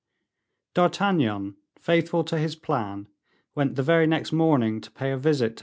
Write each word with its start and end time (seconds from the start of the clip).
D'Artagnan, 0.73 1.57
faithful 1.77 2.23
to 2.23 2.39
his 2.39 2.55
plan, 2.55 3.05
went 3.53 3.75
the 3.75 3.83
very 3.83 4.07
next 4.07 4.31
morning 4.31 4.81
to 4.81 4.89
pay 4.89 5.11
a 5.11 5.15
visit 5.19 5.57
to 5.57 5.59
M. 5.59 5.59